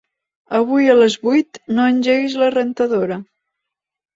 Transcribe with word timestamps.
Avui 0.59 0.87
a 0.93 0.95
les 0.99 1.17
vuit 1.27 1.61
no 1.75 1.85
engeguis 1.91 2.39
la 2.45 2.51
rentadora. 2.59 3.19